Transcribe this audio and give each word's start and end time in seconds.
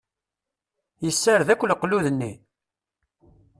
Yessared 1.05 1.49
akk 1.53 1.65
leqlud-nni? 1.65 2.31